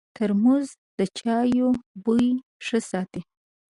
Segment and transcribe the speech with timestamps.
[0.15, 1.69] ترموز د چایو
[2.03, 2.27] بوی
[2.65, 3.21] ښه ساتي.